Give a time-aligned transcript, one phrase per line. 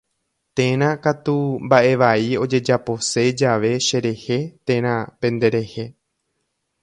[0.59, 4.39] Térã katu mba'evai ojejapose jave cherehe
[4.69, 5.85] térã penderehe.